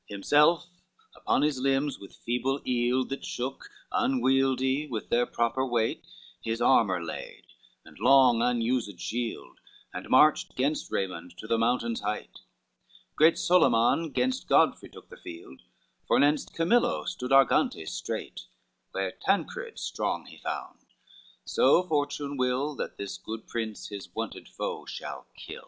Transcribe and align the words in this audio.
LXVII 0.09 0.15
Himself 0.15 0.65
upon 1.15 1.43
his 1.43 1.59
limbs 1.59 1.99
with 1.99 2.15
feeble 2.15 2.59
eild 2.65 3.09
That 3.09 3.23
shook, 3.23 3.69
unwieldy 3.91 4.87
with 4.87 5.09
their 5.09 5.27
proper 5.27 5.63
weight, 5.63 6.01
His 6.41 6.59
armor 6.59 7.03
laid 7.05 7.43
and 7.85 7.99
long 7.99 8.41
unused 8.41 8.99
shield, 8.99 9.59
And 9.93 10.09
marched 10.09 10.55
gainst 10.55 10.91
Raymond 10.91 11.37
to 11.37 11.45
the 11.45 11.59
mountain's 11.59 12.01
height; 12.01 12.39
Great 13.15 13.35
Solyman 13.37 14.11
gainst 14.11 14.47
Godfrey 14.47 14.89
took 14.89 15.09
the 15.09 15.17
field; 15.17 15.61
Fornenst 16.09 16.51
Camillo 16.51 17.05
stood 17.05 17.31
Argantes 17.31 17.91
straight 17.93 18.47
Where 18.93 19.11
Tancred 19.11 19.77
strong 19.77 20.25
he 20.25 20.37
found, 20.39 20.79
so 21.45 21.83
fortune 21.83 22.37
will 22.37 22.73
That 22.75 22.97
this 22.97 23.19
good 23.19 23.47
prince 23.47 23.89
his 23.89 24.09
wonted 24.15 24.49
foe 24.49 24.87
shall 24.87 25.27
kill. 25.37 25.59